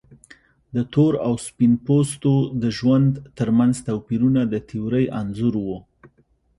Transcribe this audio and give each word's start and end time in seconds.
د 0.75 0.77
تور 0.93 1.13
او 1.27 1.33
سپین 1.45 1.73
پوستو 1.85 2.33
د 2.61 2.63
ژوند 2.77 3.11
ترمنځ 3.37 3.75
توپیرونه 3.87 4.41
د 4.47 4.55
تیورۍ 4.69 5.05
انځور 5.19 5.55
و. 5.65 5.67